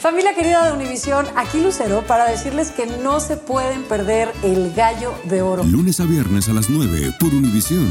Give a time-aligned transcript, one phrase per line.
[0.00, 5.12] Familia querida de Univisión, aquí Lucero para decirles que no se pueden perder el gallo
[5.24, 5.62] de oro.
[5.62, 7.86] Lunes a viernes a las 9 por Univisión.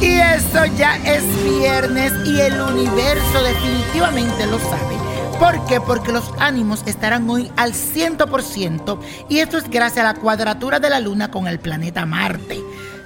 [0.00, 4.93] Y esto ya es viernes y el universo definitivamente lo sabe.
[5.38, 5.80] ¿Por qué?
[5.80, 10.90] Porque los ánimos estarán hoy al 100% y esto es gracias a la cuadratura de
[10.90, 12.60] la luna con el planeta Marte.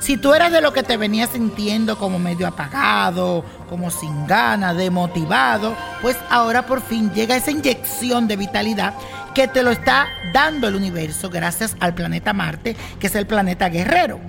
[0.00, 4.76] Si tú eras de lo que te venías sintiendo como medio apagado, como sin ganas,
[4.76, 8.94] demotivado, pues ahora por fin llega esa inyección de vitalidad
[9.34, 13.68] que te lo está dando el universo gracias al planeta Marte, que es el planeta
[13.68, 14.20] guerrero.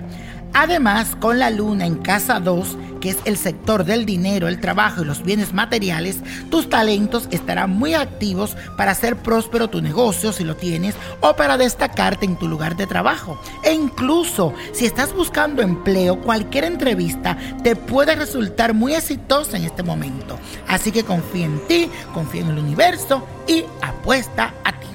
[0.58, 5.02] Además, con la luna en casa 2, que es el sector del dinero, el trabajo
[5.02, 10.44] y los bienes materiales, tus talentos estarán muy activos para hacer próspero tu negocio si
[10.44, 13.38] lo tienes o para destacarte en tu lugar de trabajo.
[13.62, 19.82] E incluso si estás buscando empleo, cualquier entrevista te puede resultar muy exitosa en este
[19.82, 20.38] momento.
[20.68, 24.86] Así que confía en ti, confía en el universo y apuesta a ti.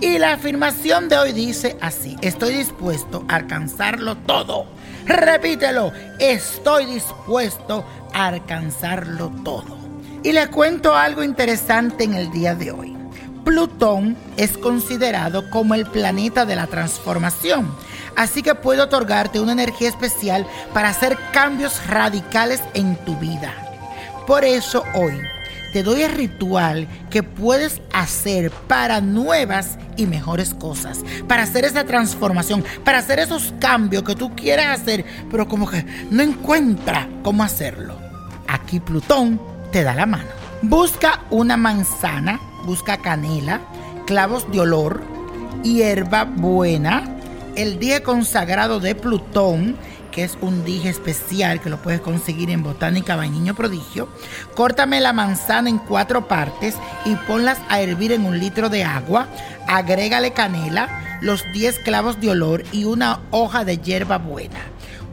[0.00, 4.66] Y la afirmación de hoy dice así, estoy dispuesto a alcanzarlo todo
[5.06, 9.76] Repítelo, estoy dispuesto a alcanzarlo todo.
[10.22, 12.96] Y le cuento algo interesante en el día de hoy.
[13.44, 17.74] Plutón es considerado como el planeta de la transformación,
[18.16, 23.52] así que puede otorgarte una energía especial para hacer cambios radicales en tu vida.
[24.26, 25.20] Por eso hoy
[25.74, 31.82] te doy el ritual que puedes hacer para nuevas y mejores cosas, para hacer esa
[31.82, 37.42] transformación, para hacer esos cambios que tú quieres hacer, pero como que no encuentra cómo
[37.42, 37.98] hacerlo.
[38.46, 39.40] Aquí Plutón
[39.72, 40.28] te da la mano.
[40.62, 43.60] Busca una manzana, busca canela,
[44.06, 45.02] clavos de olor,
[45.64, 47.16] hierba buena,
[47.56, 49.76] el día consagrado de Plutón,
[50.14, 54.08] que es un dije especial que lo puedes conseguir en Botánica Vainiño Prodigio.
[54.54, 59.26] Córtame la manzana en cuatro partes y ponlas a hervir en un litro de agua.
[59.66, 64.60] Agrégale canela, los 10 clavos de olor y una hoja de hierba buena.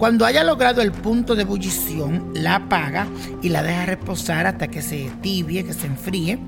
[0.02, 3.06] Cuando haya logrado el punto de ebullición, la apaga
[3.44, 6.40] y la deja reposar hasta que se tibie, que se enfríe.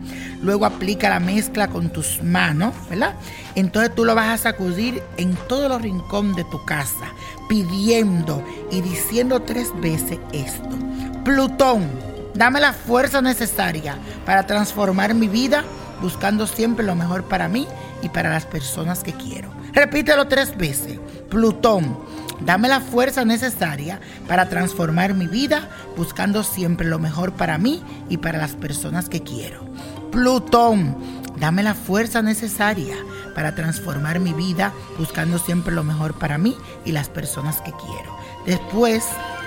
[0.42, 3.14] Luego aplica la mezcla con tus manos, ¿verdad?
[3.54, 7.14] Entonces tú lo vas a sacudir en todos los rincones de tu casa,
[7.48, 10.76] pidiendo y diciendo tres veces esto.
[11.24, 11.88] Plutón,
[12.34, 15.64] dame la fuerza necesaria para transformar mi vida,
[16.02, 17.68] buscando siempre lo mejor para mí
[18.02, 19.52] y para las personas que quiero.
[19.74, 21.00] Repítelo tres veces.
[21.30, 21.98] Plutón,
[22.46, 28.18] dame la fuerza necesaria para transformar mi vida, buscando siempre lo mejor para mí y
[28.18, 29.66] para las personas que quiero.
[30.12, 30.96] Plutón,
[31.40, 32.96] dame la fuerza necesaria
[33.36, 36.56] para transformar mi vida, buscando siempre lo mejor para mí
[36.86, 38.18] y las personas que quiero.
[38.46, 39.04] Después,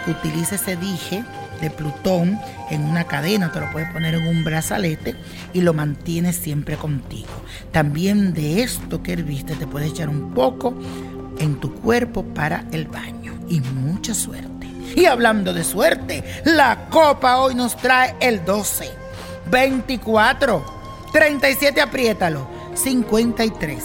[0.07, 1.25] utilice ese dije
[1.61, 2.39] de Plutón
[2.71, 5.17] en una cadena, te lo puedes poner en un brazalete
[5.53, 7.29] y lo mantienes siempre contigo.
[7.73, 10.75] También de esto que herviste te puedes echar un poco
[11.39, 14.67] en tu cuerpo para el baño y mucha suerte.
[14.95, 18.89] Y hablando de suerte, la copa hoy nos trae el 12,
[19.51, 20.65] 24,
[21.13, 23.83] 37, apriétalo, 53,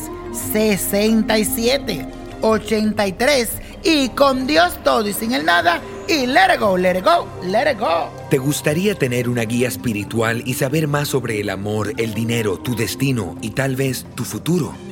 [0.54, 2.08] 67,
[2.42, 3.50] 83
[3.84, 7.28] y con Dios todo y sin el nada y let it go, let it go,
[7.44, 8.10] let it go.
[8.30, 12.76] ¿Te gustaría tener una guía espiritual y saber más sobre el amor, el dinero, tu
[12.76, 14.74] destino y tal vez tu futuro?